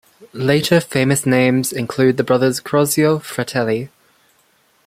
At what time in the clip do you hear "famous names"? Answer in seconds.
0.81-1.71